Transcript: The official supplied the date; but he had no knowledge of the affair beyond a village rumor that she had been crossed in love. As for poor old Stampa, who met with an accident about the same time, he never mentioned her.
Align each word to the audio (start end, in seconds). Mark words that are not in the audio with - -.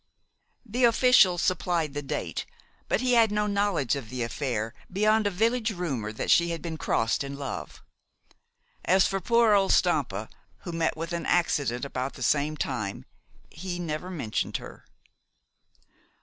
The 0.65 0.83
official 0.83 1.37
supplied 1.37 1.93
the 1.93 2.01
date; 2.01 2.47
but 2.87 3.01
he 3.01 3.13
had 3.13 3.31
no 3.31 3.45
knowledge 3.45 3.95
of 3.95 4.09
the 4.09 4.23
affair 4.23 4.73
beyond 4.91 5.27
a 5.27 5.29
village 5.29 5.69
rumor 5.69 6.11
that 6.11 6.31
she 6.31 6.49
had 6.49 6.59
been 6.59 6.75
crossed 6.79 7.23
in 7.23 7.37
love. 7.37 7.83
As 8.83 9.05
for 9.05 9.21
poor 9.21 9.53
old 9.53 9.71
Stampa, 9.71 10.27
who 10.61 10.71
met 10.71 10.97
with 10.97 11.13
an 11.13 11.27
accident 11.27 11.85
about 11.85 12.13
the 12.15 12.23
same 12.23 12.57
time, 12.57 13.05
he 13.51 13.77
never 13.77 14.09
mentioned 14.09 14.57
her. 14.57 14.85